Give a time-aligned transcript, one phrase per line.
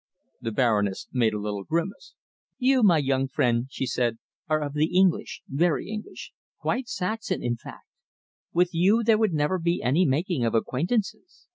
[0.41, 2.15] The Baroness made a little grimace.
[2.57, 4.17] "You, my young friend," she said,
[4.49, 6.31] "are of the English very English.
[6.57, 7.85] Quite Saxon, in fact.
[8.51, 11.45] With you there would never be any making of acquaintances!